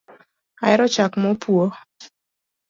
Ahero 0.63 0.85
chak 0.93 1.13
mopwo 1.21 1.63